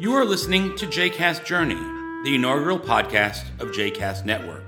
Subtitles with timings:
[0.00, 1.74] You are listening to JCast Journey,
[2.24, 4.62] the inaugural podcast of JCast Network.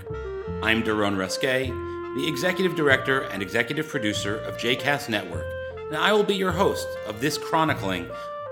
[0.62, 5.46] I'm Daron Resque, the executive director and executive producer of JCast Network,
[5.86, 8.10] and I will be your host of this chronicling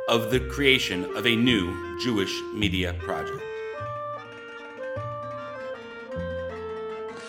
[0.09, 3.43] of the creation of a new Jewish media project.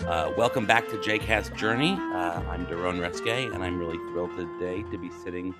[0.07, 1.91] Uh, welcome back to JCast Journey.
[1.91, 5.53] Uh, I'm Daron Resque, and I'm really thrilled today to be sitting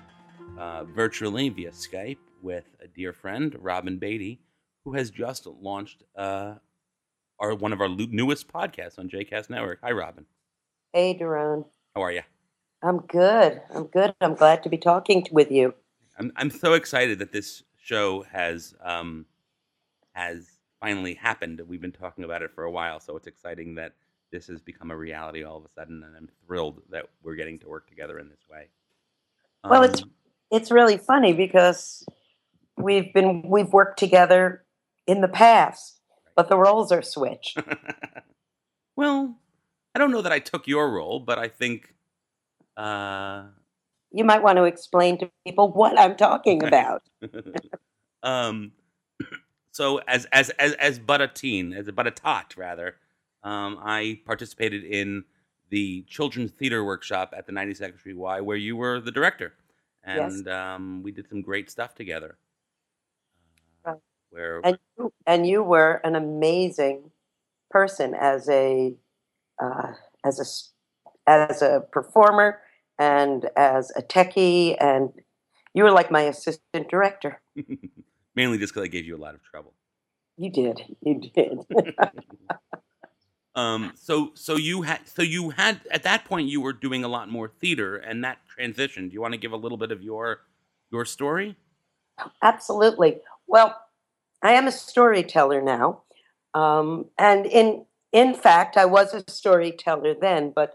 [0.58, 4.38] uh, virtually via Skype with a dear friend, Robin Bady,
[4.84, 6.54] who has just launched uh,
[7.38, 9.80] our one of our newest podcasts on JCast Network.
[9.82, 10.26] Hi, Robin.
[10.92, 11.64] Hey, Daron.
[11.94, 12.22] How are you?
[12.82, 13.62] I'm good.
[13.74, 14.14] I'm good.
[14.20, 15.74] I'm glad to be talking with you.
[16.18, 19.26] I'm I'm so excited that this show has um,
[20.12, 20.46] has
[20.80, 21.60] finally happened.
[21.66, 23.94] We've been talking about it for a while, so it's exciting that
[24.32, 27.58] this has become a reality all of a sudden, and I'm thrilled that we're getting
[27.60, 28.68] to work together in this way.
[29.62, 30.10] Um, well, it's um,
[30.50, 32.04] it's really funny because
[32.76, 34.64] we've been we've worked together
[35.06, 36.00] in the past,
[36.36, 37.58] but the roles are switched.
[38.96, 39.36] well,
[39.94, 41.94] I don't know that I took your role, but I think
[42.76, 43.44] uh,
[44.10, 47.02] you might want to explain to people what I'm talking about.
[48.22, 48.72] um,
[49.72, 52.96] so as as as as but a teen, as a but a tot rather,
[53.42, 55.24] um, I participated in
[55.70, 59.54] the children's theater workshop at the 92nd Street Y, where you were the director,
[60.04, 60.54] and yes.
[60.54, 62.36] um, we did some great stuff together.
[64.32, 67.10] Where and you, and you were an amazing
[67.70, 68.94] person as a
[69.62, 69.92] uh,
[70.24, 70.40] as
[71.26, 72.60] a as a performer
[72.98, 75.10] and as a techie, and
[75.74, 77.42] you were like my assistant director.
[78.34, 79.74] Mainly just because I gave you a lot of trouble.
[80.38, 80.80] You did.
[81.02, 81.58] You did.
[83.54, 87.08] um, so so you had so you had at that point you were doing a
[87.08, 89.10] lot more theater, and that transition.
[89.10, 90.40] Do you want to give a little bit of your
[90.90, 91.54] your story?
[92.42, 93.20] Absolutely.
[93.46, 93.76] Well,
[94.42, 96.02] I am a storyteller now,
[96.54, 100.74] um, and in in fact, I was a storyteller then, but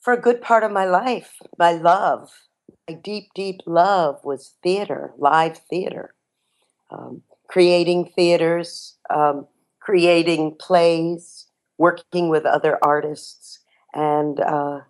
[0.00, 2.30] for a good part of my life, my love,
[2.88, 6.14] my deep, deep love was theater, live theater,
[6.90, 9.46] um, creating theaters, um,
[9.80, 11.46] creating plays,
[11.78, 13.60] working with other artists.
[13.94, 14.80] And uh,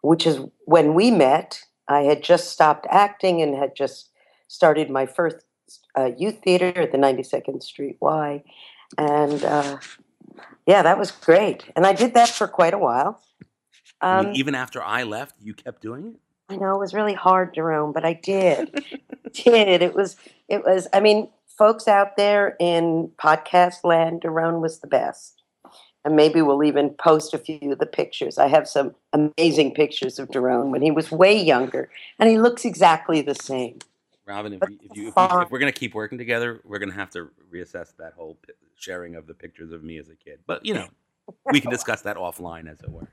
[0.00, 4.10] which is when we met, I had just stopped acting and had just
[4.48, 5.36] started my first
[5.96, 8.42] uh, youth theater at the 92nd Street Y.
[8.98, 9.78] And uh,
[10.66, 11.64] yeah, that was great.
[11.76, 13.22] And I did that for quite a while.
[14.00, 16.14] Um, I mean, even after I left, you kept doing it.
[16.48, 18.84] I know it was really hard, Jerome, but I did.
[19.32, 20.16] did it was
[20.48, 20.88] it was.
[20.92, 25.42] I mean, folks out there in podcast land, Jerome was the best.
[26.04, 28.36] And maybe we'll even post a few of the pictures.
[28.36, 32.64] I have some amazing pictures of Daron when he was way younger, and he looks
[32.64, 33.78] exactly the same.
[34.32, 36.78] Robin, if, you, if, you, if, you, if we're going to keep working together, we're
[36.78, 38.38] going to have to reassess that whole
[38.76, 40.38] sharing of the pictures of me as a kid.
[40.46, 40.88] But you know,
[41.52, 43.08] we can discuss that offline, as it were.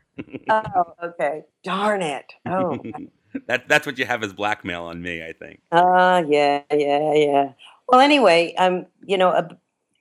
[0.50, 1.44] oh, okay.
[1.64, 2.32] Darn it.
[2.46, 2.80] Oh.
[3.48, 5.60] that that's what you have as blackmail on me, I think.
[5.72, 7.52] Uh yeah, yeah, yeah.
[7.90, 9.50] Well, anyway, um, you know, uh,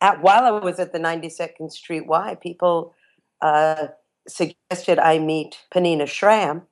[0.00, 2.94] at, while I was at the 92nd Street Y, people
[3.40, 3.88] uh,
[4.28, 6.62] suggested I meet Peninnah Schram,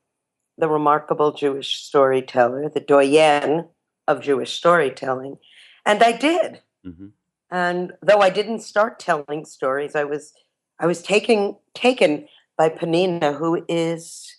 [0.56, 3.66] the remarkable Jewish storyteller, the doyenne
[4.08, 5.38] of Jewish storytelling,
[5.84, 6.60] and I did.
[6.86, 7.08] Mm-hmm.
[7.50, 10.32] And though I didn't start telling stories, I was
[10.78, 14.36] I was taken taken by Peninnah, who is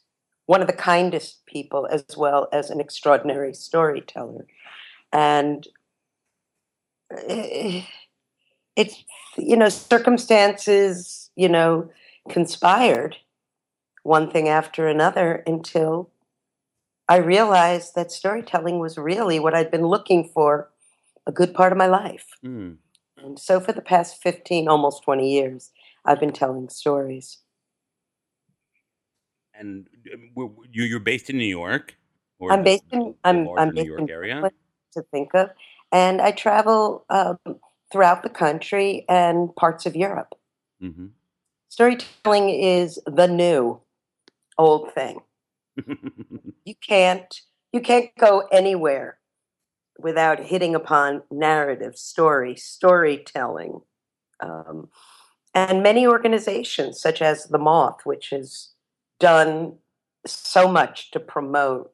[0.47, 4.45] one of the kindest people as well as an extraordinary storyteller.
[5.11, 5.67] And
[7.11, 7.83] eh,
[8.75, 9.03] it's,
[9.37, 11.89] you know, circumstances, you know,
[12.29, 13.17] conspired
[14.03, 16.09] one thing after another until
[17.09, 20.69] I realized that storytelling was really what I'd been looking for
[21.25, 22.27] a good part of my life.
[22.43, 22.77] Mm.
[23.17, 25.71] And so for the past 15, almost 20 years,
[26.05, 27.39] I've been telling stories.
[29.53, 31.95] And um, you're based in New York?
[32.49, 34.51] I'm based in I'm, I'm New York area
[34.93, 35.49] to think of,
[35.91, 37.39] and I travel um,
[37.91, 40.35] throughout the country and parts of Europe.
[40.81, 41.07] Mm-hmm.
[41.69, 43.79] Storytelling is the new
[44.57, 45.19] old thing.
[46.65, 47.41] you can't
[47.73, 49.19] you can't go anywhere
[49.99, 53.81] without hitting upon narrative, story, storytelling.
[54.39, 54.89] Um,
[55.53, 58.69] and many organizations, such as the Moth, which has
[59.19, 59.77] done
[60.25, 61.91] so much to promote,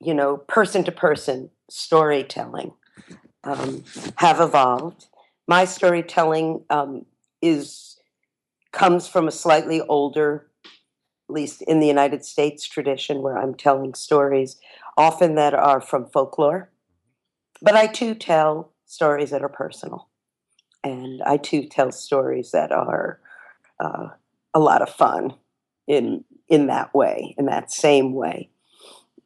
[0.00, 2.72] you know, person to person storytelling,
[3.44, 3.82] um,
[4.16, 5.06] have evolved.
[5.48, 7.04] My storytelling um,
[7.42, 7.98] is
[8.72, 10.47] comes from a slightly older,
[11.28, 14.56] at least in the United States tradition, where I'm telling stories
[14.96, 16.70] often that are from folklore,
[17.60, 20.08] but I too tell stories that are personal.
[20.82, 23.20] And I too tell stories that are
[23.78, 24.08] uh,
[24.54, 25.34] a lot of fun
[25.86, 28.48] in in that way, in that same way.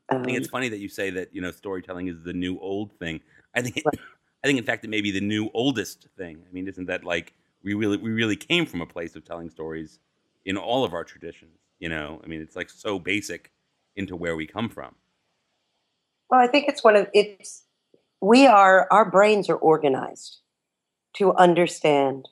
[0.09, 2.33] Um, I think it's um, funny that you say that you know storytelling is the
[2.33, 3.21] new old thing.
[3.55, 3.99] I think right.
[4.43, 6.43] I think in fact it may be the new oldest thing.
[6.49, 9.51] I mean, isn't that like we really we really came from a place of telling
[9.51, 10.01] stories
[10.45, 11.62] in all of our traditions?
[11.83, 13.51] You know, I mean, it's like so basic
[13.97, 14.95] into where we come from.
[16.31, 17.65] Well, I think it's one of it's
[18.21, 20.39] we are our brains are organized
[21.15, 22.29] to understand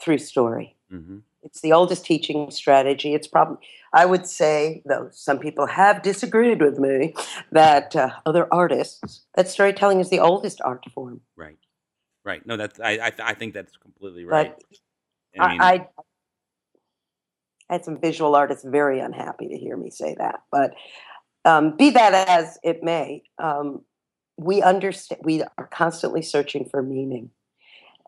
[0.00, 0.74] through story.
[0.90, 1.18] Mm-hmm.
[1.42, 3.12] It's the oldest teaching strategy.
[3.12, 3.58] It's probably,
[3.92, 7.14] I would say, though some people have disagreed with me,
[7.52, 11.20] that uh, other artists, that storytelling is the oldest art form.
[11.36, 11.58] Right,
[12.24, 12.44] right.
[12.46, 12.92] No, that's I.
[12.92, 14.54] I, I think that's completely right.
[15.38, 15.86] I, mean, I, I,
[17.70, 20.42] had some visual artists very unhappy to hear me say that.
[20.50, 20.74] But
[21.44, 23.82] um, be that as it may, um,
[24.36, 25.20] we understand.
[25.24, 27.30] We are constantly searching for meaning,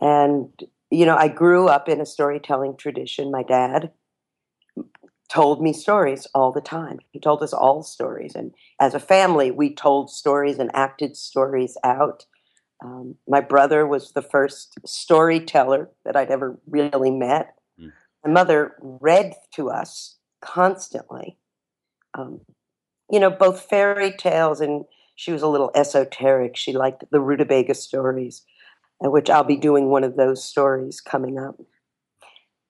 [0.00, 0.50] and
[0.90, 3.30] you know, I grew up in a storytelling tradition.
[3.30, 3.92] My dad
[5.30, 6.98] told me stories all the time.
[7.12, 8.34] He told us all stories.
[8.34, 12.26] And as a family, we told stories and acted stories out.
[12.84, 17.54] Um, my brother was the first storyteller that I'd ever really met.
[18.24, 21.38] My mother read to us constantly.
[22.14, 22.40] Um,
[23.10, 24.84] you know, both fairy tales and
[25.16, 26.56] she was a little esoteric.
[26.56, 28.42] She liked the Rootabaga stories
[29.00, 31.58] which I'll be doing one of those stories coming up.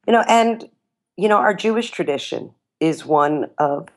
[0.07, 0.69] You know, and,
[1.17, 3.89] you know, our Jewish tradition is one of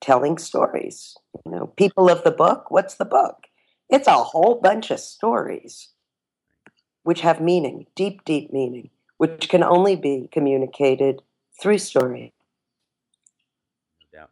[0.00, 1.16] telling stories.
[1.44, 3.46] You know, people of the book, what's the book?
[3.90, 5.90] It's a whole bunch of stories
[7.02, 8.90] which have meaning, deep, deep meaning,
[9.22, 11.22] which can only be communicated
[11.60, 12.32] through story.
[14.12, 14.30] No doubt.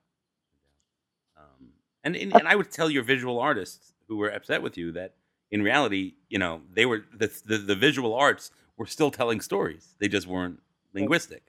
[1.36, 1.68] Um,
[2.02, 5.14] and, and, and I would tell your visual artists who were upset with you that
[5.52, 9.94] in reality, you know, they were the, the, the visual arts were still telling stories.
[10.00, 10.58] They just weren't
[10.92, 11.44] linguistic.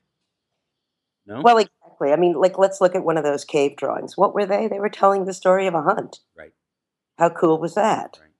[1.25, 1.41] No.
[1.41, 2.13] Well, exactly.
[2.13, 4.15] I mean, like let's look at one of those cave drawings.
[4.15, 4.67] What were they?
[4.67, 6.19] They were telling the story of a hunt.
[6.37, 6.53] Right.
[7.17, 8.19] How cool was that?
[8.21, 8.30] Right.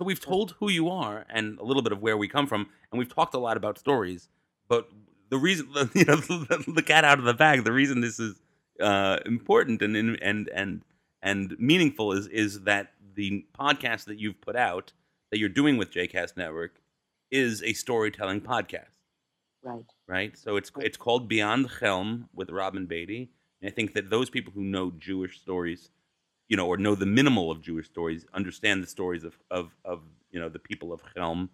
[0.00, 2.68] So we've told who you are and a little bit of where we come from,
[2.90, 4.30] and we've talked a lot about stories.
[4.66, 4.88] But
[5.28, 7.64] the reason, you know, the cat out of the bag.
[7.64, 8.40] The reason this is
[8.80, 10.82] uh, important and and and
[11.20, 14.94] and meaningful is is that the podcast that you've put out
[15.30, 16.80] that you're doing with JCast Network
[17.30, 18.88] is a storytelling podcast.
[19.62, 19.84] Right.
[20.08, 20.38] Right.
[20.38, 23.28] So it's it's called Beyond Chelm with Robin Bady.
[23.60, 25.90] And I think that those people who know Jewish stories,
[26.50, 30.02] you know, or know the minimal of Jewish stories, understand the stories of of, of
[30.32, 31.48] you know the people of Chelm.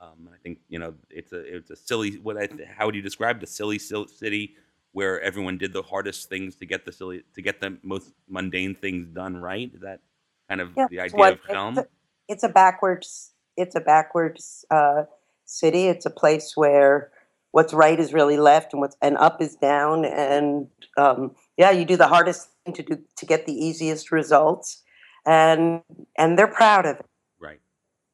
[0.00, 3.02] Um, I think you know it's a it's a silly what I how would you
[3.02, 4.56] describe the silly city
[4.92, 8.74] where everyone did the hardest things to get the silly to get the most mundane
[8.74, 9.70] things done right.
[9.74, 10.00] Is that
[10.48, 11.78] kind of yeah, the idea what, of Chelm?
[11.78, 11.88] It's a,
[12.28, 13.32] it's a backwards.
[13.58, 15.02] It's a backwards uh,
[15.44, 15.88] city.
[15.88, 17.10] It's a place where
[17.50, 20.06] what's right is really left, and what's and up is down.
[20.06, 24.82] And um, yeah, you do the hardest thing to do to get the easiest results,
[25.26, 25.82] and
[26.16, 27.06] and they're proud of it.
[27.38, 27.60] Right,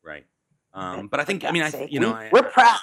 [0.04, 0.24] right.
[0.74, 2.80] Um, but I think I mean I you know I, we're proud.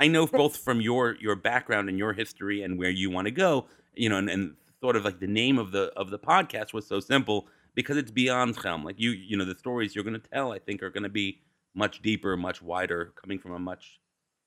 [0.00, 3.30] I know both from your your background and your history and where you want to
[3.30, 6.72] go, you know, and, and sort of like the name of the of the podcast
[6.72, 8.84] was so simple because it's beyond Chelm.
[8.84, 11.10] Like you, you know, the stories you're going to tell, I think, are going to
[11.10, 11.42] be
[11.74, 14.00] much deeper, much wider, coming from a much,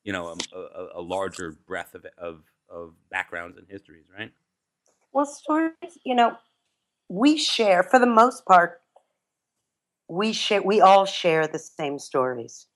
[0.04, 4.32] you know, a, a, a larger breadth of, of of backgrounds and histories, right?
[5.16, 6.36] Well, stories, you know,
[7.08, 8.82] we share for the most part.
[10.10, 10.62] We share.
[10.62, 12.68] We all share the same stories.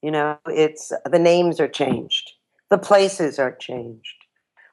[0.00, 2.34] You know, it's the names are changed,
[2.70, 4.14] the places are changed.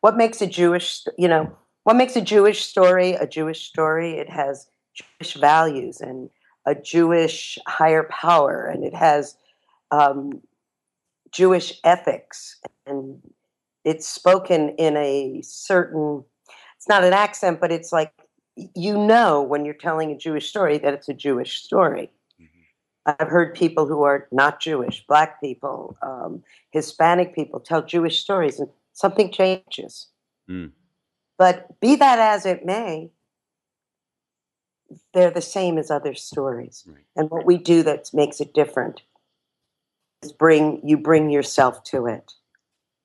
[0.02, 1.52] What makes a Jewish, you know,
[1.84, 4.20] what makes a Jewish story a Jewish story?
[4.20, 6.30] It has Jewish values and
[6.68, 9.36] a Jewish higher power, and it has
[9.90, 10.44] um,
[11.32, 13.20] Jewish ethics, and
[13.84, 16.24] it's spoken in a certain.
[16.78, 18.12] It's not an accent, but it's like
[18.76, 22.10] you know when you're telling a Jewish story that it's a Jewish story.
[22.42, 23.14] Mm-hmm.
[23.20, 28.60] I've heard people who are not Jewish, black people, um, Hispanic people tell Jewish stories,
[28.60, 30.08] and something changes.
[30.50, 30.72] Mm.
[31.38, 33.12] But be that as it may,
[35.14, 36.84] they're the same as other stories.
[36.88, 37.04] Right.
[37.16, 39.02] And what we do that makes it different
[40.24, 42.34] is bring you bring yourself to it.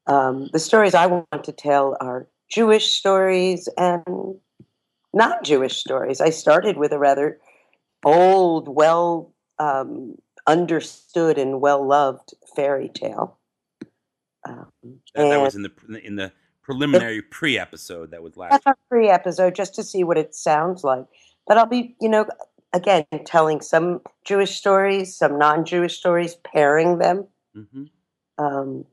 [0.06, 4.36] Um, the stories I want to tell are Jewish stories and
[5.14, 6.20] not Jewish stories.
[6.20, 7.38] I started with a rather
[8.04, 10.16] old, well um,
[10.46, 13.38] understood and well loved fairy tale.
[14.46, 14.66] Um,
[15.14, 16.30] that, that, was in the in the
[16.62, 18.62] preliminary pre episode that was last.
[18.90, 21.06] Pre episode, just to see what it sounds like.
[21.46, 22.26] But I'll be, you know,
[22.74, 27.26] again, telling some Jewish stories, some non Jewish stories, pairing them.
[27.56, 27.84] Mm-hmm.
[28.44, 28.84] Um,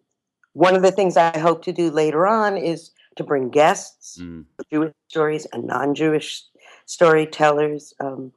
[0.54, 4.46] one of the things I hope to do later on is to bring guests, mm.
[4.72, 6.44] Jewish stories and non Jewish
[6.86, 7.94] storytellers.
[8.00, 8.32] Um,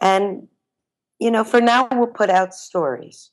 [0.00, 0.48] and,
[1.20, 3.30] you know, for now, we'll put out stories.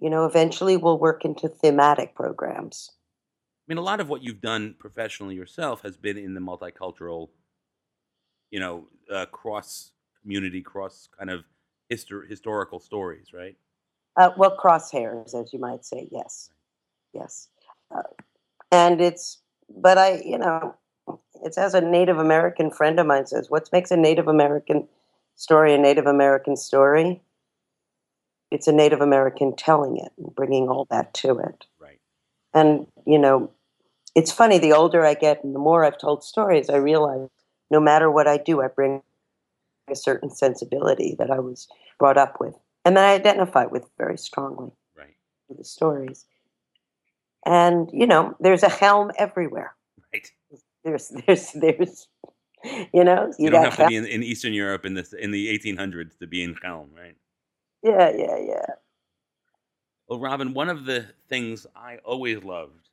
[0.00, 2.90] You know, eventually we'll work into thematic programs.
[2.90, 7.28] I mean, a lot of what you've done professionally yourself has been in the multicultural,
[8.50, 11.44] you know, uh, cross community, cross kind of
[11.92, 13.56] histor- historical stories, right?
[14.16, 16.48] Uh, well, crosshairs, as you might say, yes,
[17.12, 17.48] yes.
[17.94, 18.02] Uh,
[18.70, 19.41] and it's,
[19.76, 20.76] but I, you know,
[21.42, 24.88] it's as a Native American friend of mine says, what makes a Native American
[25.34, 27.22] story a Native American story?
[28.50, 31.66] It's a Native American telling it and bringing all that to it.
[31.80, 31.98] Right.
[32.52, 33.50] And, you know,
[34.14, 37.28] it's funny, the older I get and the more I've told stories, I realize
[37.70, 39.02] no matter what I do, I bring
[39.90, 41.66] a certain sensibility that I was
[41.98, 44.70] brought up with and that I identify with very strongly.
[44.96, 45.16] Right.
[45.48, 46.26] With the stories.
[47.44, 49.74] And, you know, there's a Chelm everywhere.
[50.12, 50.30] Right.
[50.84, 52.08] There's, there's, there's,
[52.92, 55.30] you know, you, you don't have to be in, in, Eastern Europe in the in
[55.32, 57.16] the 1800s to be in Chelm, right?
[57.82, 58.66] Yeah, yeah, yeah.
[60.08, 62.90] Well, Robin, one of the things I always loved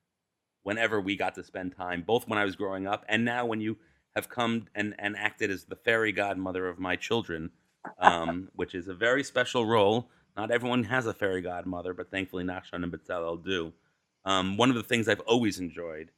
[0.64, 3.62] whenever we got to spend time, both when I was growing up and now when
[3.62, 3.78] you
[4.16, 7.52] have come and, and acted as the fairy godmother of my children,
[8.00, 10.10] um, which is a very special role.
[10.38, 13.74] Not everyone has a fairy godmother, but thankfully Nachshon and Bezalel do.
[14.26, 16.12] Um, one of the things I've always enjoyed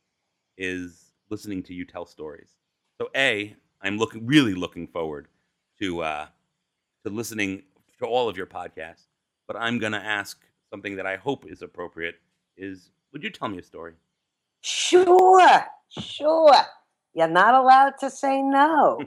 [0.57, 2.49] is listening to you tell stories.
[2.99, 5.27] So, A, I'm looking really looking forward
[5.79, 6.27] to uh,
[7.05, 7.63] to listening
[7.99, 9.07] to all of your podcasts.
[9.47, 10.39] But I'm going to ask
[10.69, 12.15] something that I hope is appropriate.
[12.57, 13.93] Is would you tell me a story?
[14.61, 16.55] Sure, sure.
[17.13, 19.01] You're not allowed to say no.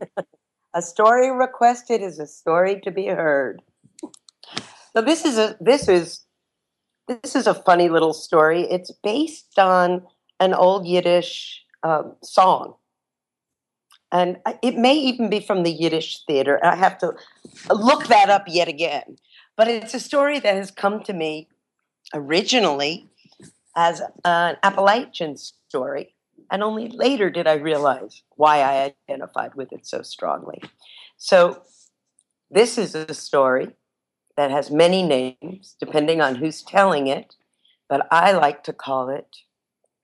[0.74, 3.62] a story requested is a story to be heard.
[4.92, 6.20] So this is a this is
[7.22, 8.62] this is a funny little story.
[8.62, 10.02] It's based on
[10.38, 12.74] an old Yiddish um, song,
[14.12, 16.64] and it may even be from the Yiddish theater.
[16.64, 17.12] I have to
[17.70, 19.16] look that up yet again.
[19.56, 21.48] But it's a story that has come to me
[22.14, 23.10] originally
[23.76, 26.14] as an Appalachian story
[26.50, 30.60] and only later did I realize why I identified with it so strongly.
[31.16, 31.62] So,
[32.50, 33.76] this is a story
[34.40, 37.36] that has many names, depending on who's telling it,
[37.90, 39.36] but I like to call it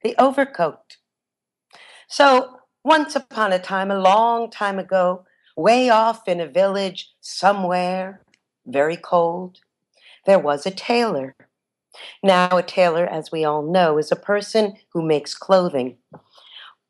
[0.03, 0.97] The Overcoat.
[2.07, 5.25] So, once upon a time, a long time ago,
[5.55, 8.21] way off in a village somewhere,
[8.67, 9.57] very cold,
[10.27, 11.35] there was a tailor.
[12.21, 15.97] Now, a tailor, as we all know, is a person who makes clothing.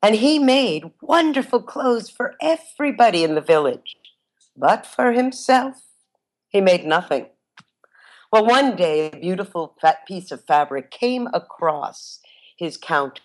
[0.02, 3.96] And he made wonderful clothes for everybody in the village.
[4.54, 5.76] But for himself,
[6.50, 7.28] he made nothing.
[8.32, 9.74] Well, one day, a beautiful
[10.06, 12.20] piece of fabric came across
[12.58, 13.22] his counter.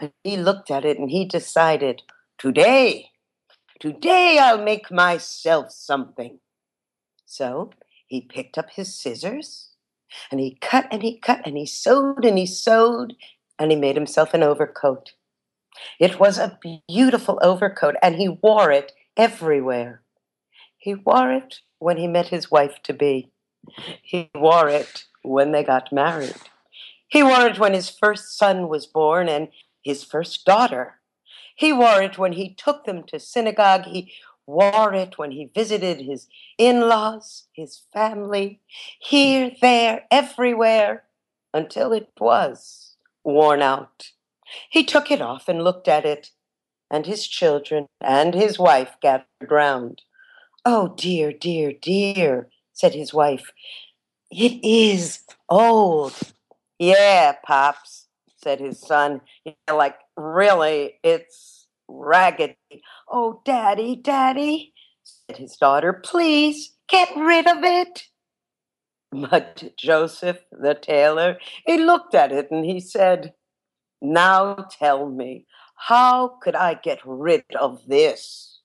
[0.00, 2.02] And he looked at it and he decided,
[2.38, 3.10] Today,
[3.80, 6.40] today I'll make myself something.
[7.24, 7.70] So
[8.08, 9.70] he picked up his scissors
[10.30, 13.14] and he cut and he cut and he sewed and he sewed
[13.58, 15.12] and he made himself an overcoat.
[15.98, 16.58] It was a
[16.88, 20.02] beautiful overcoat, and he wore it everywhere.
[20.78, 23.31] He wore it when he met his wife to be.
[24.02, 26.36] He wore it when they got married.
[27.08, 29.48] He wore it when his first son was born and
[29.82, 31.00] his first daughter.
[31.54, 33.84] He wore it when he took them to synagogue.
[33.84, 34.12] He
[34.46, 36.26] wore it when he visited his
[36.58, 38.60] in laws, his family,
[38.98, 41.04] here, there, everywhere,
[41.54, 44.12] until it was worn out.
[44.70, 46.30] He took it off and looked at it,
[46.90, 50.02] and his children and his wife gathered round.
[50.64, 53.50] Oh, dear, dear, dear, said his wife.
[54.30, 56.14] It is old.
[56.78, 59.20] Yeah, Pops, said his son.
[59.44, 62.56] Yeah, like, really, it's raggedy.
[63.08, 68.04] Oh, Daddy, Daddy, said his daughter, please get rid of it.
[69.12, 73.34] But Joseph, the tailor, he looked at it and he said,
[74.00, 78.60] now tell me, how could I get rid of this?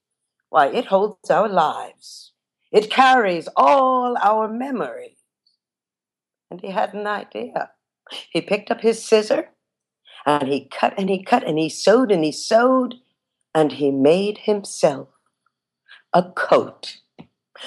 [0.49, 2.31] Why, it holds our lives.
[2.77, 5.17] It carries all our memories.
[6.51, 7.71] And he had an idea.
[8.29, 9.49] He picked up his scissor
[10.27, 12.93] and he cut and he cut and he sewed and he sewed
[13.55, 15.07] and he made himself
[16.13, 16.97] a coat.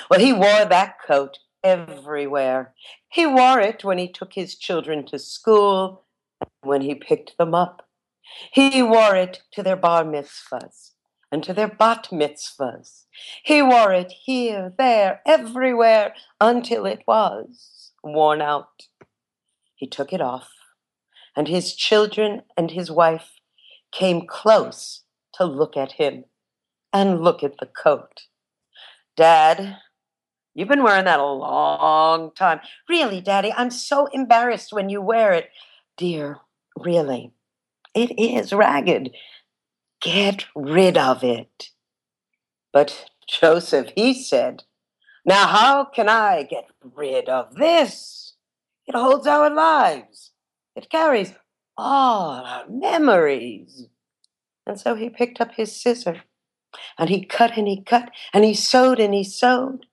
[0.09, 2.73] Well, he wore that coat everywhere.
[3.09, 6.05] He wore it when he took his children to school
[6.63, 7.89] when he picked them up.
[8.53, 10.90] He wore it to their bar mitzvahs
[11.31, 13.05] and to their bat mitzvahs.
[13.43, 18.89] He wore it here, there, everywhere, until it was worn out.
[19.75, 20.51] He took it off,
[21.37, 23.41] and his children and his wife
[23.93, 25.03] came close
[25.35, 26.25] to look at him
[26.93, 28.27] and look at the coat.
[29.17, 29.79] Dad,
[30.55, 32.61] you've been wearing that a long time.
[32.89, 35.51] Really, Daddy, I'm so embarrassed when you wear it.
[35.97, 36.39] Dear,
[36.77, 37.33] really,
[37.95, 39.11] it is ragged.
[40.01, 41.71] Get rid of it.
[42.73, 44.65] But Joseph, he said,
[45.25, 48.35] Now how can I get rid of this?
[48.87, 50.33] It holds our lives,
[50.75, 51.33] it carries
[51.77, 53.87] all our memories.
[54.67, 56.23] And so he picked up his scissor
[56.99, 59.87] and he cut and he cut and he sewed and he sewed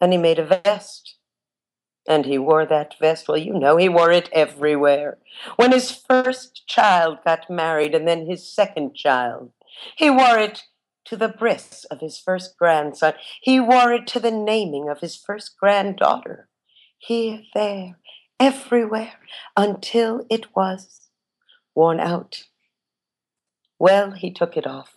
[0.00, 1.15] and he made a vest.
[2.08, 3.28] And he wore that vest.
[3.28, 5.18] Well, you know, he wore it everywhere.
[5.56, 9.50] When his first child got married and then his second child,
[9.96, 10.64] he wore it
[11.06, 13.14] to the bris of his first grandson.
[13.40, 16.48] He wore it to the naming of his first granddaughter.
[16.98, 17.98] Here, there,
[18.40, 19.20] everywhere,
[19.56, 21.08] until it was
[21.74, 22.44] worn out.
[23.78, 24.96] Well, he took it off.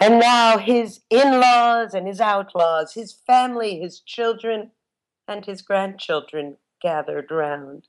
[0.00, 4.72] And now his in laws and his outlaws, his family, his children,
[5.32, 7.88] and his grandchildren gathered round.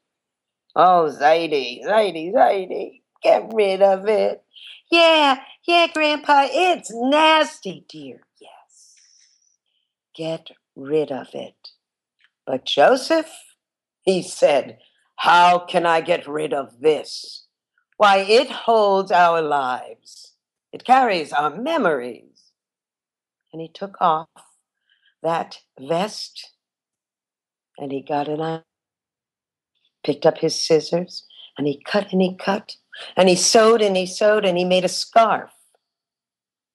[0.75, 4.43] Oh, Zaidi, Zaidi, Zaidi, get rid of it.
[4.89, 8.21] Yeah, yeah, Grandpa, it's nasty, dear.
[8.39, 8.95] Yes.
[10.15, 11.69] Get rid of it.
[12.47, 13.31] But Joseph,
[14.03, 14.79] he said,
[15.17, 17.45] how can I get rid of this?
[17.97, 20.33] Why, it holds our lives.
[20.71, 22.51] It carries our memories.
[23.51, 24.27] And he took off
[25.21, 26.52] that vest
[27.77, 28.61] and he got an eye,
[30.03, 31.25] picked up his scissors
[31.57, 32.75] and he cut and he cut
[33.15, 35.51] and he sewed and he sewed and he made a scarf.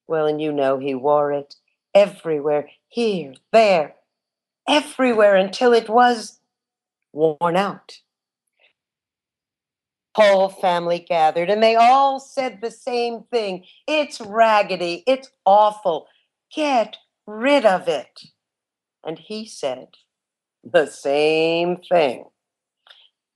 [0.07, 1.55] Well, and you know he wore it
[1.95, 3.95] everywhere, here, there,
[4.69, 6.38] everywhere until it was
[7.12, 7.99] worn out.
[10.14, 13.64] Whole family gathered and they all said the same thing.
[13.87, 15.05] It's raggedy.
[15.07, 16.09] It's awful.
[16.53, 16.96] Get
[17.27, 18.20] rid of it.
[19.05, 19.88] And he said
[20.72, 22.24] the same thing.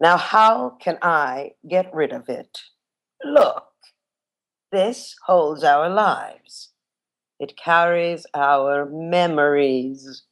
[0.00, 2.58] Now, how can I get rid of it?
[3.24, 3.66] Look,
[4.70, 6.70] this holds our lives.
[7.38, 10.22] It carries our memories.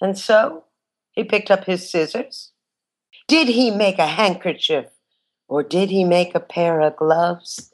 [0.00, 0.64] And so
[1.12, 2.52] he picked up his scissors.
[3.26, 4.86] Did he make a handkerchief
[5.48, 7.72] or did he make a pair of gloves?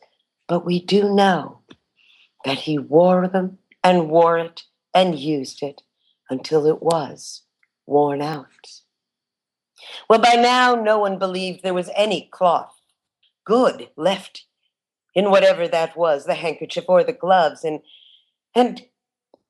[0.49, 1.61] But we do know
[2.45, 4.63] that he wore them and wore it
[4.95, 5.83] and used it
[6.29, 7.43] until it was
[7.87, 8.47] worn out.
[10.09, 12.81] Well, by now, no one believed there was any cloth
[13.45, 14.45] good left
[15.15, 17.65] in whatever that was the handkerchief or the gloves.
[17.65, 17.81] And,
[18.55, 18.83] and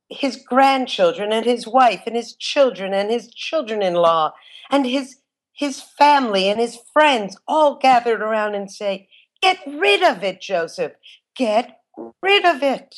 [0.08, 4.32] his grandchildren and his wife and his children and his children in law
[4.70, 5.16] and his
[5.52, 9.08] his family and his friends all gathered around and say,
[9.42, 10.92] Get rid of it, Joseph.
[11.36, 11.80] Get
[12.22, 12.94] rid of it.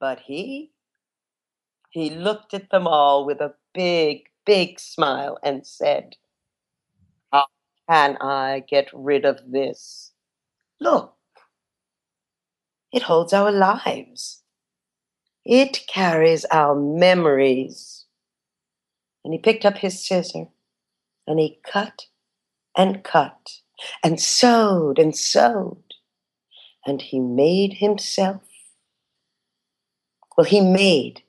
[0.00, 0.71] But he,
[1.92, 6.16] he looked at them all with a big, big smile and said,
[7.30, 7.46] How
[7.88, 10.12] can I get rid of this?
[10.80, 11.14] Look,
[12.92, 14.42] it holds our lives.
[15.44, 18.06] It carries our memories.
[19.22, 20.46] And he picked up his scissor
[21.26, 22.06] and he cut
[22.76, 23.58] and cut
[24.02, 25.94] and sewed and sewed.
[26.86, 28.42] And he made himself,
[30.36, 31.21] well, he made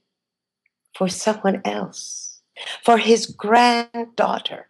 [0.95, 2.41] for someone else,
[2.83, 4.67] for his granddaughter,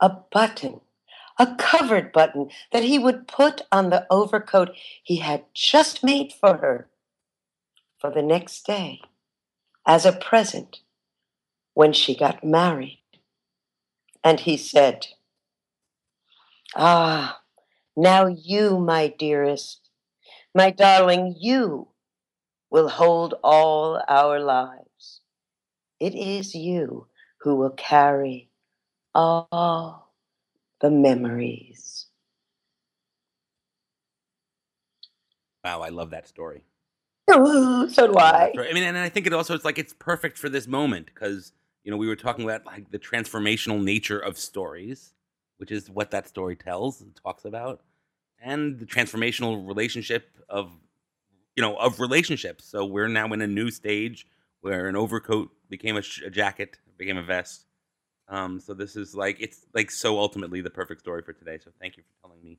[0.00, 0.80] a button,
[1.38, 4.70] a covered button that he would put on the overcoat
[5.02, 6.88] he had just made for her
[7.98, 9.00] for the next day
[9.86, 10.80] as a present
[11.74, 13.02] when she got married.
[14.24, 15.06] And he said,
[16.74, 17.40] Ah,
[17.96, 19.90] now you, my dearest,
[20.54, 21.88] my darling, you
[22.70, 24.85] will hold all our lives.
[26.00, 27.06] It is you
[27.40, 28.50] who will carry
[29.14, 30.12] all
[30.80, 32.06] the memories.
[35.64, 36.62] Wow, I love that story.
[37.32, 38.52] Ooh, so do I.
[38.56, 41.52] I mean, and I think it also it's like it's perfect for this moment because
[41.86, 45.14] you know, we were talking about like the transformational nature of stories,
[45.58, 47.80] which is what that story tells and talks about,
[48.42, 50.72] and the transformational relationship of,
[51.54, 52.64] you know, of relationships.
[52.64, 54.26] So we're now in a new stage
[54.66, 57.66] where an overcoat became a, sh- a jacket, became a vest.
[58.28, 61.58] Um, so this is like it's like so ultimately the perfect story for today.
[61.62, 62.58] So thank you for telling me,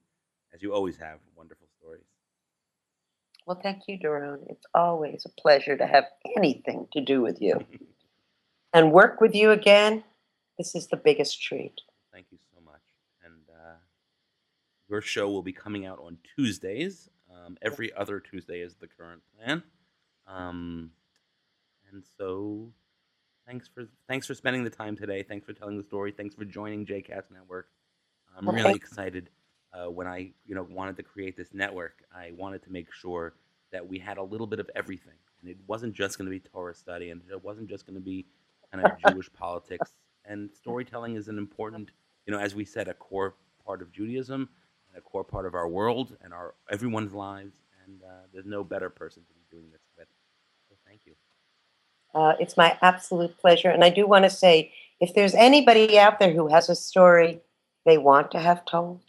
[0.54, 2.06] as you always have, wonderful stories.
[3.46, 4.50] Well, thank you, Daron.
[4.50, 6.06] It's always a pleasure to have
[6.38, 7.60] anything to do with you.
[8.74, 10.06] and work with you again,
[10.58, 11.82] this is the biggest treat.
[12.14, 12.82] Thank you so much.
[13.26, 13.76] And uh,
[14.88, 17.10] your show will be coming out on Tuesdays.
[17.30, 19.62] Um, every other Tuesday is the current plan.
[20.26, 20.92] Um,
[21.98, 22.72] and so
[23.48, 25.24] thanks for thanks for spending the time today.
[25.24, 26.12] Thanks for telling the story.
[26.12, 27.70] Thanks for joining JCast Network.
[28.38, 29.32] I'm well, really excited
[29.74, 33.34] uh, when I you know wanted to create this network, I wanted to make sure
[33.72, 36.40] that we had a little bit of everything, and it wasn't just going to be
[36.40, 38.28] Torah study, and it wasn't just going to be
[38.72, 39.94] kind of Jewish politics.
[40.24, 41.90] And storytelling is an important,
[42.28, 43.34] you know, as we said, a core
[43.66, 44.50] part of Judaism
[44.90, 47.56] and a core part of our world and our everyone's lives.
[47.86, 50.08] And uh, there's no better person to be doing this with.
[50.70, 51.14] So thank you.
[52.18, 56.18] Uh, it's my absolute pleasure, and I do want to say, if there's anybody out
[56.18, 57.42] there who has a story
[57.86, 59.02] they want to have told,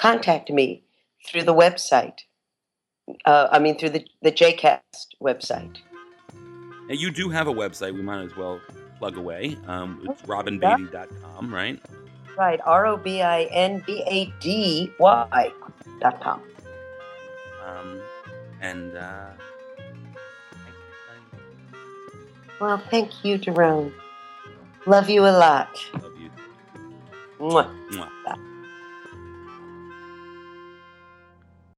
[0.00, 0.84] contact me
[1.26, 2.20] through the website.
[3.26, 5.80] Uh, I mean, through the, the JCast website.
[6.32, 7.92] Now, you do have a website.
[7.92, 8.58] We might as well
[8.98, 9.58] plug away.
[9.66, 11.78] Um, it's robinbady.com, right?
[12.38, 12.60] Right.
[12.64, 15.52] R O B I N B A D Y
[16.00, 16.40] dot com.
[17.66, 18.00] Um,
[18.62, 19.26] and, uh,
[22.60, 23.92] well, thank you, Jerome.
[24.86, 25.78] Love you a lot.
[25.94, 26.30] Love you.
[27.40, 27.70] Mwah.
[27.92, 28.51] Mwah.